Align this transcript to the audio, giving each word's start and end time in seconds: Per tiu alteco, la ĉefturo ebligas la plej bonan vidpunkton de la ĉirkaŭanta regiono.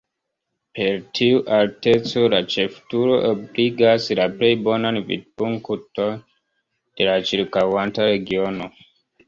Per 0.77 0.95
tiu 1.17 1.41
alteco, 1.57 2.23
la 2.35 2.39
ĉefturo 2.53 3.19
ebligas 3.33 4.09
la 4.21 4.27
plej 4.41 4.51
bonan 4.69 4.99
vidpunkton 5.13 6.19
de 6.19 7.11
la 7.13 7.17
ĉirkaŭanta 7.31 8.13
regiono. 8.13 8.75